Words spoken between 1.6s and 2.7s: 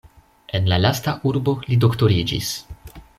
li doktoriĝis.